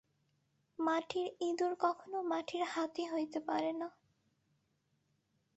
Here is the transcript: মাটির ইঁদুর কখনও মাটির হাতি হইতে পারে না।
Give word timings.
মাটির 0.79 1.27
ইঁদুর 1.39 1.73
কখনও 1.79 2.19
মাটির 2.21 2.63
হাতি 2.63 3.03
হইতে 3.05 3.39
পারে 3.39 3.71
না। 3.73 3.87